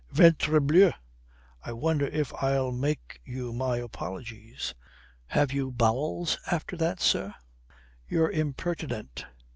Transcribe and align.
"Ventrebleu, 0.11 0.93
I 1.63 1.73
wonder 1.73 2.07
if 2.07 2.33
I'll 2.41 2.71
make 2.71 3.21
you 3.23 3.53
my 3.53 3.77
apologies. 3.77 4.73
Have 5.27 5.53
you 5.53 5.71
bowels 5.71 6.39
after 6.51 6.75
all, 6.83 6.95
sir?" 6.97 7.35
"You're 8.09 8.31
impertinent." 8.31 9.25